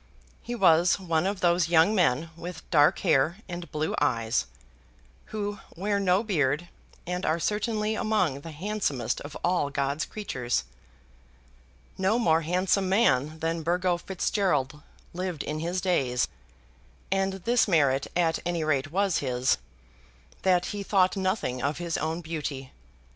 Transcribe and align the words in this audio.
He 0.41 0.55
was 0.55 0.99
one 0.99 1.27
of 1.27 1.41
those 1.41 1.69
young 1.69 1.93
men 1.93 2.31
with 2.35 2.67
dark 2.71 2.97
hair 3.01 3.37
and 3.47 3.71
blue 3.71 3.93
eyes, 4.01 4.47
who 5.25 5.59
wear 5.75 5.99
no 5.99 6.23
beard, 6.23 6.69
and 7.05 7.23
are 7.23 7.39
certainly 7.39 7.93
among 7.93 8.39
the 8.41 8.49
handsomest 8.49 9.21
of 9.21 9.37
all 9.43 9.69
God's 9.69 10.05
creatures. 10.05 10.63
No 11.99 12.17
more 12.17 12.41
handsome 12.41 12.89
man 12.89 13.37
than 13.41 13.61
Burgo 13.61 13.97
Fitzgerald 13.97 14.81
lived 15.13 15.43
in 15.43 15.59
his 15.59 15.81
days; 15.81 16.27
and 17.11 17.33
this 17.33 17.67
merit 17.67 18.07
at 18.15 18.39
any 18.43 18.63
rate 18.63 18.91
was 18.91 19.19
his, 19.19 19.59
that 20.41 20.65
he 20.73 20.81
thought 20.81 21.15
nothing 21.15 21.61
of 21.61 21.77
his 21.77 21.95
own 21.99 22.21
beauty. 22.21 22.71